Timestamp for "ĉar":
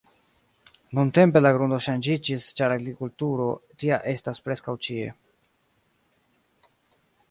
2.61-2.75